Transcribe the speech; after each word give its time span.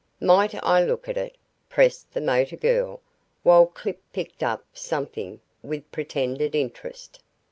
"Might 0.19 0.55
I 0.63 0.83
look 0.83 1.07
at 1.07 1.15
it?" 1.15 1.37
pressed 1.69 2.11
the 2.11 2.21
motor 2.21 2.55
girl, 2.55 3.01
while 3.43 3.67
Clip 3.67 4.01
picked 4.13 4.41
up 4.41 4.65
something 4.73 5.39
with 5.61 5.91
pretended 5.91 6.55
interest. 6.55 7.21